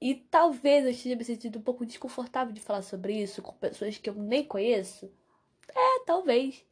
E 0.00 0.14
talvez 0.14 0.84
eu 0.84 0.90
esteja 0.90 1.16
me 1.16 1.24
sentindo 1.24 1.58
um 1.58 1.62
pouco 1.62 1.86
desconfortável 1.86 2.52
de 2.52 2.60
falar 2.60 2.82
sobre 2.82 3.14
isso 3.14 3.40
com 3.40 3.52
pessoas 3.54 3.96
que 3.96 4.10
eu 4.10 4.14
nem 4.14 4.44
conheço. 4.44 5.10
É, 5.74 6.04
talvez. 6.04 6.64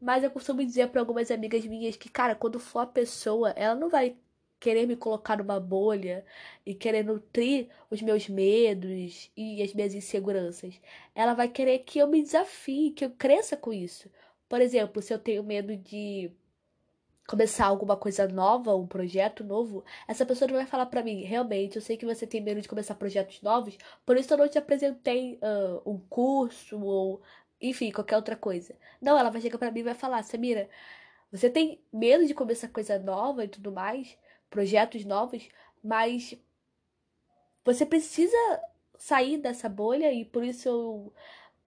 Mas 0.00 0.22
eu 0.22 0.30
costumo 0.30 0.64
dizer 0.64 0.88
para 0.88 1.00
algumas 1.00 1.30
amigas 1.30 1.64
minhas 1.64 1.96
que, 1.96 2.10
cara, 2.10 2.34
quando 2.34 2.60
for 2.60 2.80
a 2.80 2.86
pessoa, 2.86 3.50
ela 3.50 3.74
não 3.74 3.88
vai 3.88 4.16
querer 4.60 4.86
me 4.86 4.96
colocar 4.96 5.36
numa 5.38 5.60
bolha 5.60 6.24
e 6.64 6.74
querer 6.74 7.04
nutrir 7.04 7.68
os 7.90 8.02
meus 8.02 8.28
medos 8.28 9.30
e 9.36 9.62
as 9.62 9.74
minhas 9.74 9.94
inseguranças. 9.94 10.80
Ela 11.14 11.34
vai 11.34 11.48
querer 11.48 11.80
que 11.80 11.98
eu 11.98 12.08
me 12.08 12.22
desafie, 12.22 12.90
que 12.92 13.04
eu 13.04 13.10
cresça 13.10 13.56
com 13.56 13.72
isso. 13.72 14.10
Por 14.48 14.60
exemplo, 14.60 15.02
se 15.02 15.12
eu 15.12 15.18
tenho 15.18 15.42
medo 15.42 15.76
de 15.76 16.30
começar 17.26 17.66
alguma 17.66 17.96
coisa 17.96 18.28
nova, 18.28 18.74
um 18.76 18.86
projeto 18.86 19.42
novo, 19.44 19.84
essa 20.06 20.24
pessoa 20.24 20.48
não 20.48 20.56
vai 20.56 20.66
falar 20.66 20.86
para 20.86 21.02
mim, 21.02 21.22
realmente, 21.24 21.76
eu 21.76 21.82
sei 21.82 21.96
que 21.96 22.06
você 22.06 22.26
tem 22.26 22.40
medo 22.40 22.60
de 22.60 22.68
começar 22.68 22.94
projetos 22.94 23.42
novos, 23.42 23.76
por 24.04 24.16
isso 24.16 24.32
eu 24.32 24.38
não 24.38 24.48
te 24.48 24.58
apresentei 24.58 25.38
uh, 25.42 25.90
um 25.90 25.98
curso 25.98 26.80
ou, 26.80 27.20
enfim, 27.60 27.90
qualquer 27.90 28.16
outra 28.16 28.36
coisa. 28.36 28.76
Não, 29.00 29.18
ela 29.18 29.30
vai 29.30 29.40
chegar 29.40 29.58
para 29.58 29.70
mim 29.72 29.80
e 29.80 29.82
vai 29.82 29.94
falar, 29.94 30.22
Samira, 30.22 30.68
você 31.32 31.50
tem 31.50 31.80
medo 31.92 32.26
de 32.26 32.34
começar 32.34 32.68
coisa 32.68 32.98
nova 32.98 33.44
e 33.44 33.48
tudo 33.48 33.72
mais, 33.72 34.16
projetos 34.50 35.04
novos, 35.04 35.48
mas 35.82 36.34
você 37.64 37.84
precisa 37.84 38.36
sair 38.98 39.38
dessa 39.38 39.68
bolha 39.68 40.12
e 40.12 40.24
por 40.24 40.44
isso 40.44 40.68
eu 40.68 41.12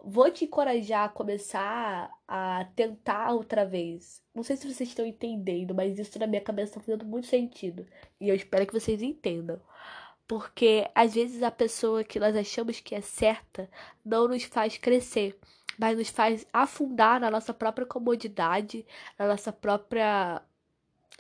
vou 0.02 0.32
te 0.32 0.46
encorajar 0.46 1.06
a 1.06 1.10
começar 1.10 2.10
a 2.28 2.66
tentar 2.76 3.32
outra 3.32 3.66
vez. 3.66 4.24
Não 4.34 4.44
sei 4.44 4.56
se 4.56 4.72
vocês 4.72 4.90
estão 4.90 5.06
entendendo, 5.06 5.76
mas 5.76 6.00
isso 6.00 6.18
na 6.18 6.28
minha 6.28 6.42
cabeça 6.42 6.72
está 6.72 6.80
fazendo 6.80 7.06
muito 7.06 7.28
sentido. 7.28 7.86
E 8.20 8.30
eu 8.30 8.36
espero 8.36 8.66
que 8.66 8.74
vocês 8.74 9.02
entendam. 9.02 9.60
Porque 10.28 10.90
às 10.94 11.16
vezes 11.16 11.44
a 11.44 11.52
pessoa 11.52 12.04
que 12.04 12.20
nós 12.20 12.36
achamos 12.36 12.80
que 12.80 12.96
é 12.96 13.02
certa 13.02 13.70
não 14.06 14.28
nos 14.28 14.44
faz 14.44 14.78
crescer, 14.78 15.38
mas 15.78 15.98
nos 15.98 16.10
faz 16.10 16.46
afundar 16.54 17.20
na 17.20 17.32
nossa 17.32 17.54
própria 17.54 17.86
comodidade, 17.86 18.86
na 19.18 19.28
nossa 19.28 19.52
própria. 19.52 20.42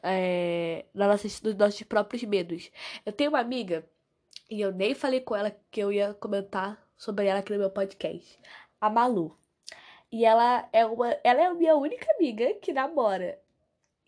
É, 0.03 0.85
na 0.93 1.07
nossa, 1.07 1.27
nos 1.27 1.55
nossos 1.55 1.83
próprios 1.83 2.23
medos. 2.23 2.71
Eu 3.05 3.13
tenho 3.13 3.31
uma 3.31 3.39
amiga, 3.39 3.85
e 4.49 4.61
eu 4.61 4.71
nem 4.71 4.93
falei 4.95 5.21
com 5.21 5.35
ela 5.35 5.55
que 5.71 5.79
eu 5.79 5.91
ia 5.91 6.13
comentar 6.15 6.83
sobre 6.97 7.27
ela 7.27 7.39
aqui 7.39 7.53
no 7.53 7.59
meu 7.59 7.69
podcast. 7.69 8.39
A 8.81 8.89
Malu. 8.89 9.37
E 10.11 10.25
ela 10.25 10.67
é 10.73 10.85
uma. 10.85 11.11
Ela 11.23 11.41
é 11.41 11.45
a 11.45 11.53
minha 11.53 11.75
única 11.75 12.11
amiga 12.13 12.53
que 12.55 12.73
namora. 12.73 13.39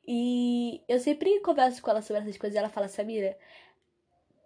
E 0.08 0.84
eu 0.88 1.00
sempre 1.00 1.40
converso 1.42 1.82
com 1.82 1.92
ela 1.92 2.02
sobre 2.02 2.22
essas 2.24 2.38
coisas 2.38 2.56
e 2.56 2.60
ela 2.60 2.70
fala, 2.70 2.88
Samira, 2.88 3.38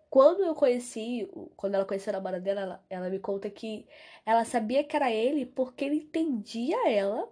quando 0.09 0.43
eu 0.43 0.53
conheci, 0.55 1.29
quando 1.55 1.75
ela 1.75 1.85
conheceu 1.85 2.11
a 2.11 2.17
namorada 2.17 2.41
dela, 2.41 2.61
ela, 2.61 2.85
ela 2.89 3.09
me 3.09 3.19
conta 3.19 3.49
que 3.49 3.87
ela 4.25 4.45
sabia 4.45 4.83
que 4.83 4.95
era 4.95 5.11
ele 5.11 5.45
porque 5.45 5.85
ele 5.85 5.97
entendia 5.97 6.89
ela, 6.89 7.29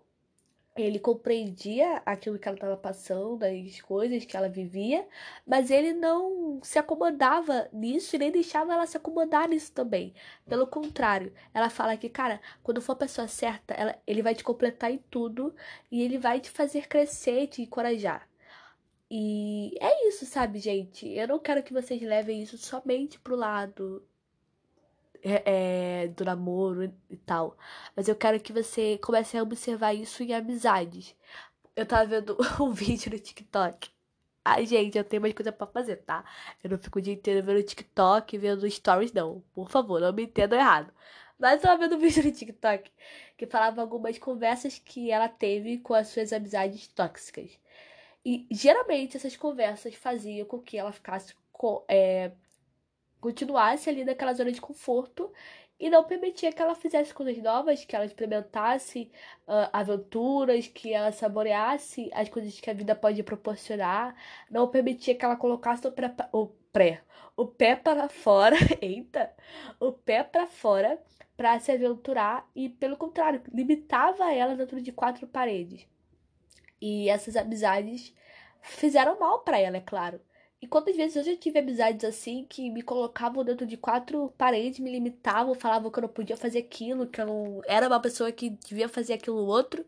ele 0.75 0.99
compreendia 0.99 2.01
aquilo 2.05 2.39
que 2.39 2.47
ela 2.47 2.55
estava 2.55 2.77
passando, 2.77 3.43
as 3.43 3.79
coisas 3.81 4.25
que 4.25 4.35
ela 4.35 4.49
vivia, 4.49 5.07
mas 5.45 5.69
ele 5.69 5.93
não 5.93 6.59
se 6.63 6.79
acomodava 6.79 7.69
nisso 7.71 8.15
e 8.15 8.19
nem 8.19 8.31
deixava 8.31 8.73
ela 8.73 8.87
se 8.87 8.97
acomodar 8.97 9.47
nisso 9.47 9.71
também. 9.71 10.13
Pelo 10.47 10.65
contrário, 10.65 11.33
ela 11.53 11.69
fala 11.69 11.95
que, 11.95 12.09
cara, 12.09 12.41
quando 12.63 12.81
for 12.81 12.93
a 12.93 12.95
pessoa 12.95 13.27
certa, 13.27 13.73
ela, 13.75 13.95
ele 14.07 14.23
vai 14.23 14.33
te 14.33 14.43
completar 14.43 14.91
em 14.91 14.97
tudo 15.11 15.55
e 15.91 16.01
ele 16.01 16.17
vai 16.17 16.39
te 16.39 16.49
fazer 16.49 16.87
crescer, 16.87 17.47
te 17.47 17.61
encorajar. 17.61 18.27
E 19.11 19.75
é 19.79 20.07
isso, 20.07 20.25
sabe, 20.25 20.59
gente? 20.59 21.07
Eu 21.07 21.27
não 21.27 21.39
quero 21.39 21.61
que 21.61 21.73
vocês 21.73 22.01
levem 22.01 22.41
isso 22.41 22.57
somente 22.57 23.19
pro 23.19 23.35
lado 23.35 24.03
é, 25.23 26.03
é, 26.03 26.07
do 26.09 26.25
namoro 26.25 26.93
e 27.09 27.17
tal. 27.17 27.57
Mas 27.95 28.07
eu 28.07 28.15
quero 28.15 28.39
que 28.39 28.53
você 28.53 28.97
comece 28.99 29.37
a 29.37 29.43
observar 29.43 29.93
isso 29.93 30.21
em 30.23 30.33
amizades. 30.33 31.15
Eu 31.75 31.85
tava 31.85 32.05
vendo 32.05 32.37
um 32.61 32.71
vídeo 32.71 33.11
no 33.11 33.19
TikTok. 33.19 33.89
Ai, 34.45 34.65
gente, 34.65 34.97
eu 34.97 35.03
tenho 35.05 35.21
mais 35.21 35.33
coisa 35.33 35.51
pra 35.51 35.65
fazer, 35.67 35.97
tá? 35.97 36.25
Eu 36.63 36.69
não 36.71 36.77
fico 36.77 36.99
o 36.99 37.01
dia 37.01 37.13
inteiro 37.13 37.45
vendo 37.45 37.63
TikTok, 37.63 38.37
vendo 38.37 38.69
stories, 38.69 39.13
não. 39.13 39.41
Por 39.53 39.69
favor, 39.69 40.01
não 40.01 40.13
me 40.13 40.23
entendam 40.23 40.59
errado. 40.59 40.93
Mas 41.39 41.55
eu 41.55 41.61
tava 41.61 41.77
vendo 41.81 41.95
um 41.95 41.99
vídeo 41.99 42.23
no 42.23 42.31
TikTok 42.31 42.91
que 43.37 43.47
falava 43.47 43.81
algumas 43.81 44.17
conversas 44.19 44.79
que 44.79 45.11
ela 45.11 45.29
teve 45.29 45.79
com 45.79 45.93
as 45.93 46.09
suas 46.09 46.33
amizades 46.33 46.87
tóxicas. 46.89 47.51
E 48.25 48.47
geralmente 48.51 49.17
essas 49.17 49.35
conversas 49.35 49.95
faziam 49.95 50.45
com 50.47 50.59
que 50.59 50.77
ela 50.77 50.91
ficasse 50.91 51.33
é, 51.87 52.31
continuasse 53.23 53.89
ali 53.89 54.03
naquela 54.03 54.33
zona 54.33 54.51
de 54.51 54.59
conforto 54.59 55.31
e 55.79 55.89
não 55.89 56.03
permitia 56.03 56.51
que 56.51 56.61
ela 56.61 56.75
fizesse 56.75 57.13
coisas 57.13 57.37
novas, 57.41 57.85
que 57.85 57.95
ela 57.95 58.05
experimentasse 58.05 59.09
uh, 59.47 59.69
aventuras, 59.71 60.67
que 60.67 60.93
ela 60.93 61.11
saboreasse 61.13 62.09
as 62.13 62.27
coisas 62.27 62.59
que 62.59 62.69
a 62.69 62.73
vida 62.73 62.93
pode 62.93 63.23
proporcionar, 63.23 64.13
não 64.51 64.67
permitia 64.67 65.15
que 65.15 65.23
ela 65.23 65.37
colocasse 65.37 65.87
o 65.87 65.91
pré, 65.93 66.13
o, 66.33 66.47
pré, 66.71 67.01
o 67.37 67.47
pé 67.47 67.77
para 67.77 68.09
fora, 68.09 68.57
eita, 68.81 69.33
o 69.79 69.93
pé 69.93 70.21
para 70.21 70.45
fora 70.45 71.01
para 71.37 71.57
se 71.59 71.71
aventurar 71.71 72.45
e 72.53 72.67
pelo 72.67 72.97
contrário, 72.97 73.41
limitava 73.53 74.33
ela 74.33 74.55
dentro 74.55 74.81
de 74.81 74.91
quatro 74.91 75.27
paredes. 75.27 75.87
E 76.81 77.09
essas 77.09 77.37
amizades 77.37 78.13
fizeram 78.61 79.17
mal 79.17 79.39
para 79.39 79.57
ela, 79.59 79.77
é 79.77 79.81
claro. 79.81 80.19
E 80.63 80.67
quantas 80.67 80.95
vezes 80.95 81.17
eu 81.17 81.23
já 81.25 81.35
tive 81.35 81.59
amizades 81.59 82.05
assim 82.05 82.45
que 82.47 82.69
me 82.69 82.81
colocavam 82.81 83.43
dentro 83.43 83.67
de 83.67 83.75
quatro 83.75 84.33
paredes, 84.37 84.79
me 84.79 84.89
limitavam, 84.89 85.53
falavam 85.53 85.91
que 85.91 85.99
eu 85.99 86.03
não 86.03 86.07
podia 86.07 86.37
fazer 86.37 86.59
aquilo, 86.59 87.05
que 87.05 87.19
eu 87.19 87.25
não 87.25 87.61
era 87.65 87.85
uma 87.85 87.99
pessoa 87.99 88.31
que 88.31 88.49
devia 88.49 88.87
fazer 88.87 89.11
aquilo 89.11 89.45
outro. 89.45 89.85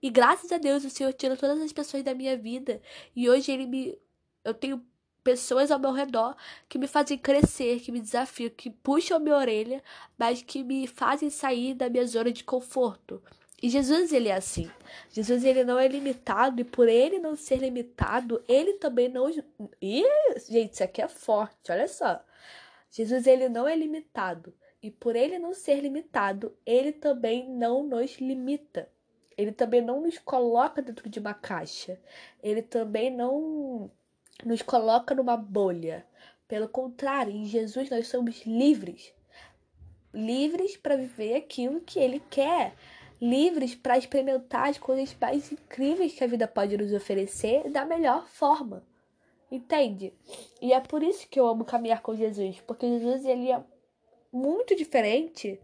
E 0.00 0.08
graças 0.10 0.52
a 0.52 0.58
Deus 0.58 0.84
o 0.84 0.90
Senhor 0.90 1.12
tirou 1.12 1.36
todas 1.36 1.60
as 1.60 1.72
pessoas 1.72 2.04
da 2.04 2.14
minha 2.14 2.36
vida. 2.36 2.80
E 3.16 3.28
hoje 3.28 3.50
ele 3.50 3.66
me. 3.66 3.98
Eu 4.44 4.54
tenho 4.54 4.80
pessoas 5.24 5.72
ao 5.72 5.78
meu 5.80 5.90
redor 5.92 6.36
que 6.68 6.78
me 6.78 6.86
fazem 6.86 7.18
crescer, 7.18 7.80
que 7.80 7.90
me 7.90 8.00
desafiam, 8.00 8.50
que 8.50 8.70
puxam 8.70 9.18
minha 9.18 9.36
orelha, 9.36 9.82
mas 10.16 10.40
que 10.40 10.62
me 10.62 10.86
fazem 10.86 11.30
sair 11.30 11.74
da 11.74 11.90
minha 11.90 12.06
zona 12.06 12.30
de 12.32 12.44
conforto. 12.44 13.20
E 13.62 13.68
Jesus, 13.68 14.12
ele 14.12 14.28
é 14.28 14.34
assim. 14.34 14.68
Jesus, 15.10 15.44
ele 15.44 15.62
não 15.62 15.78
é 15.78 15.86
limitado 15.86 16.60
e 16.60 16.64
por 16.64 16.88
ele 16.88 17.20
não 17.20 17.36
ser 17.36 17.58
limitado, 17.58 18.42
ele 18.48 18.72
também 18.74 19.08
não... 19.08 19.30
Ih, 19.80 20.02
gente, 20.48 20.72
isso 20.72 20.82
aqui 20.82 21.00
é 21.00 21.06
forte, 21.06 21.70
olha 21.70 21.86
só. 21.86 22.20
Jesus, 22.90 23.24
ele 23.24 23.48
não 23.48 23.68
é 23.68 23.76
limitado. 23.76 24.52
E 24.82 24.90
por 24.90 25.14
ele 25.14 25.38
não 25.38 25.54
ser 25.54 25.76
limitado, 25.80 26.52
ele 26.66 26.90
também 26.90 27.48
não 27.48 27.84
nos 27.84 28.18
limita. 28.18 28.88
Ele 29.38 29.52
também 29.52 29.80
não 29.80 30.00
nos 30.00 30.18
coloca 30.18 30.82
dentro 30.82 31.08
de 31.08 31.20
uma 31.20 31.32
caixa. 31.32 32.00
Ele 32.42 32.62
também 32.62 33.14
não 33.14 33.88
nos 34.44 34.60
coloca 34.60 35.14
numa 35.14 35.36
bolha. 35.36 36.04
Pelo 36.48 36.68
contrário, 36.68 37.32
em 37.32 37.44
Jesus 37.44 37.88
nós 37.88 38.08
somos 38.08 38.44
livres. 38.44 39.14
Livres 40.12 40.76
para 40.76 40.96
viver 40.96 41.36
aquilo 41.36 41.80
que 41.80 42.00
ele 42.00 42.20
quer 42.28 42.74
livres 43.22 43.76
para 43.76 43.96
experimentar 43.96 44.68
as 44.68 44.78
coisas 44.78 45.16
mais 45.20 45.52
incríveis 45.52 46.12
que 46.12 46.24
a 46.24 46.26
vida 46.26 46.48
pode 46.48 46.76
nos 46.76 46.92
oferecer 46.92 47.70
da 47.70 47.84
melhor 47.84 48.26
forma. 48.26 48.82
Entende? 49.48 50.12
E 50.60 50.72
é 50.72 50.80
por 50.80 51.04
isso 51.04 51.28
que 51.28 51.38
eu 51.38 51.46
amo 51.46 51.64
caminhar 51.64 52.02
com 52.02 52.16
Jesus, 52.16 52.60
porque 52.66 52.88
Jesus 52.88 53.24
ele 53.24 53.52
é 53.52 53.62
muito 54.32 54.74
diferente 54.74 55.60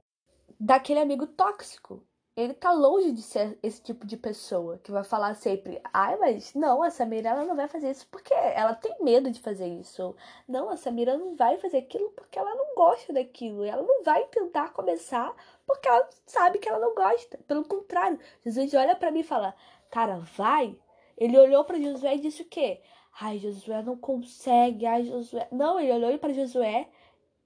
daquele 0.60 1.00
amigo 1.00 1.26
tóxico 1.26 2.06
ele 2.38 2.54
tá 2.54 2.70
longe 2.70 3.10
de 3.10 3.20
ser 3.20 3.58
esse 3.64 3.82
tipo 3.82 4.06
de 4.06 4.16
pessoa 4.16 4.78
que 4.78 4.92
vai 4.92 5.02
falar 5.02 5.34
sempre, 5.34 5.82
ai, 5.92 6.16
mas 6.18 6.54
não, 6.54 6.84
a 6.84 6.88
Samira 6.88 7.30
ela 7.30 7.44
não 7.44 7.56
vai 7.56 7.66
fazer 7.66 7.90
isso 7.90 8.06
porque 8.12 8.32
ela 8.32 8.74
tem 8.74 8.94
medo 9.00 9.28
de 9.28 9.40
fazer 9.40 9.66
isso. 9.66 10.14
Não, 10.46 10.70
a 10.70 10.76
Samira 10.76 11.18
não 11.18 11.34
vai 11.34 11.58
fazer 11.58 11.78
aquilo 11.78 12.10
porque 12.10 12.38
ela 12.38 12.54
não 12.54 12.76
gosta 12.76 13.12
daquilo. 13.12 13.64
Ela 13.64 13.82
não 13.82 14.04
vai 14.04 14.24
tentar 14.26 14.72
começar 14.72 15.34
porque 15.68 15.86
ela 15.86 16.08
sabe 16.24 16.58
que 16.58 16.66
ela 16.66 16.78
não 16.78 16.94
gosta. 16.94 17.38
Pelo 17.46 17.62
contrário, 17.62 18.18
Jesus 18.42 18.72
olha 18.72 18.96
para 18.96 19.10
mim 19.10 19.20
e 19.20 19.24
fala, 19.24 19.54
cara, 19.90 20.18
vai. 20.34 20.74
Ele 21.14 21.38
olhou 21.38 21.62
para 21.62 21.78
Josué 21.78 22.16
e 22.16 22.20
disse 22.20 22.40
o 22.40 22.46
quê? 22.46 22.80
Ai, 23.20 23.38
Josué 23.38 23.82
não 23.82 23.96
consegue, 23.96 24.86
ai, 24.86 25.04
Josué. 25.04 25.46
Não, 25.52 25.78
ele 25.78 25.92
olhou 25.92 26.18
para 26.18 26.32
Josué 26.32 26.88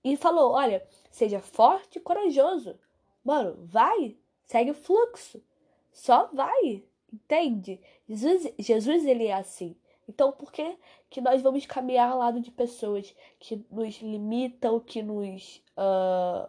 e 0.04 0.16
falou: 0.16 0.52
olha, 0.52 0.86
seja 1.10 1.40
forte 1.40 1.98
e 1.98 2.00
corajoso. 2.00 2.78
Mano, 3.24 3.56
vai, 3.64 4.16
segue 4.44 4.70
o 4.70 4.74
fluxo. 4.74 5.42
Só 5.90 6.28
vai, 6.32 6.84
entende? 7.12 7.80
Jesus, 8.08 8.52
Jesus 8.58 9.04
ele 9.04 9.26
é 9.26 9.34
assim. 9.34 9.76
Então, 10.08 10.30
por 10.30 10.52
que, 10.52 10.76
que 11.10 11.20
nós 11.20 11.42
vamos 11.42 11.66
caminhar 11.66 12.12
ao 12.12 12.18
lado 12.18 12.40
de 12.40 12.50
pessoas 12.50 13.14
que 13.40 13.64
nos 13.70 14.00
limitam, 14.00 14.78
que 14.78 15.02
nos 15.02 15.62
uh, 15.76 16.48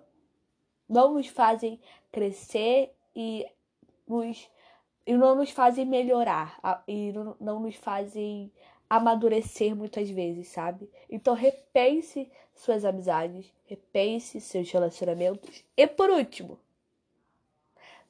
não 0.87 1.13
nos 1.13 1.27
fazem 1.27 1.79
crescer 2.11 2.93
e, 3.15 3.45
nos, 4.07 4.49
e 5.05 5.13
não 5.13 5.35
nos 5.35 5.51
fazem 5.51 5.85
melhorar 5.85 6.59
e 6.87 7.11
não, 7.39 7.59
nos 7.59 7.75
fazem 7.75 8.51
amadurecer 8.89 9.75
muitas 9.75 10.09
vezes, 10.09 10.49
sabe? 10.49 10.89
Então, 11.09 11.33
repense 11.33 12.29
suas 12.55 12.85
amizades, 12.85 13.51
repense 13.65 14.39
seus 14.39 14.69
relacionamentos. 14.71 15.63
E 15.75 15.87
por 15.87 16.09
último, 16.09 16.59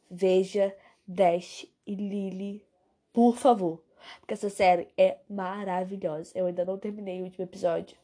veja 0.10 0.76
Dash 1.08 1.66
e 1.88 1.96
Lily, 1.96 2.66
por 3.14 3.38
favor. 3.38 3.82
Porque 4.20 4.34
essa 4.34 4.50
série 4.50 4.90
é 4.98 5.18
maravilhosa. 5.30 6.32
Eu 6.36 6.46
ainda 6.48 6.66
não 6.66 6.78
terminei 6.78 7.22
o 7.22 7.26
último 7.26 7.46
episódio. 7.46 7.98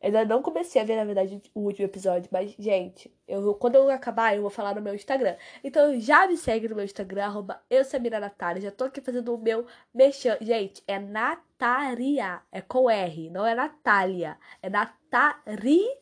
Ainda 0.00 0.24
não 0.24 0.42
comecei 0.42 0.80
a 0.80 0.84
ver, 0.84 0.96
na 0.96 1.04
verdade, 1.04 1.40
o 1.54 1.60
último 1.60 1.86
episódio. 1.86 2.28
Mas, 2.32 2.54
gente, 2.58 3.12
eu, 3.26 3.54
quando 3.54 3.76
eu 3.76 3.88
acabar, 3.90 4.34
eu 4.34 4.42
vou 4.42 4.50
falar 4.50 4.74
no 4.74 4.82
meu 4.82 4.94
Instagram. 4.94 5.36
Então, 5.64 5.98
já 6.00 6.26
me 6.26 6.36
segue 6.36 6.68
no 6.68 6.76
meu 6.76 6.84
Instagram, 6.84 7.24
arroba 7.24 7.62
eu, 7.70 7.82
Natália. 8.20 8.62
Já 8.62 8.70
tô 8.70 8.84
aqui 8.84 9.00
fazendo 9.00 9.34
o 9.34 9.38
meu 9.38 9.66
mexer. 9.94 10.38
Gente, 10.40 10.82
é 10.86 10.98
Nataria. 10.98 12.42
É 12.52 12.60
com 12.60 12.90
R, 12.90 13.30
não 13.30 13.46
é 13.46 13.54
Natália. 13.54 14.38
É 14.62 14.68
Nataria, 14.68 15.98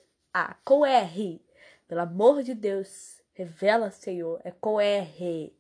com 0.65 0.85
R. 0.85 1.41
Pelo 1.87 2.01
amor 2.01 2.43
de 2.43 2.55
Deus. 2.55 3.23
Revela, 3.33 3.91
Senhor. 3.91 4.41
É 4.45 4.51
com 4.51 4.81
R. 4.81 5.53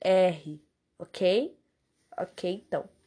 R. 0.00 0.62
Ok? 0.98 1.58
Ok, 2.18 2.64
então. 2.66 3.01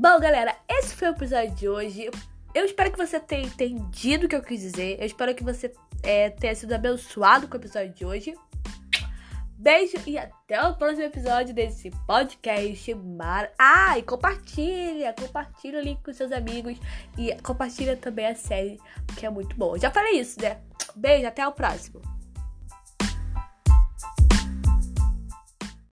Bom, 0.00 0.20
galera, 0.20 0.54
esse 0.68 0.94
foi 0.94 1.08
o 1.08 1.10
episódio 1.10 1.52
de 1.56 1.68
hoje. 1.68 2.08
Eu 2.54 2.64
espero 2.64 2.92
que 2.92 2.96
você 2.96 3.18
tenha 3.18 3.44
entendido 3.44 4.26
o 4.26 4.28
que 4.28 4.36
eu 4.36 4.42
quis 4.42 4.60
dizer. 4.60 4.96
Eu 5.00 5.06
espero 5.06 5.34
que 5.34 5.42
você 5.42 5.72
é, 6.04 6.30
tenha 6.30 6.54
sido 6.54 6.72
abençoado 6.72 7.48
com 7.48 7.54
o 7.54 7.60
episódio 7.60 7.92
de 7.92 8.04
hoje. 8.04 8.32
Beijo 9.58 9.96
e 10.06 10.16
até 10.16 10.62
o 10.62 10.76
próximo 10.76 11.02
episódio 11.02 11.52
desse 11.52 11.90
podcast 12.06 12.94
mar. 12.94 13.50
Ah, 13.58 13.98
e 13.98 14.04
compartilha, 14.04 15.12
compartilha 15.18 15.80
o 15.80 15.82
link 15.82 16.00
com 16.00 16.12
seus 16.12 16.30
amigos 16.30 16.78
e 17.18 17.34
compartilha 17.42 17.96
também 17.96 18.26
a 18.26 18.36
série, 18.36 18.78
que 19.16 19.26
é 19.26 19.30
muito 19.30 19.56
boa. 19.56 19.80
Já 19.80 19.90
falei 19.90 20.20
isso, 20.20 20.40
né? 20.40 20.60
Beijo, 20.94 21.26
até 21.26 21.44
o 21.44 21.50
próximo. 21.50 22.00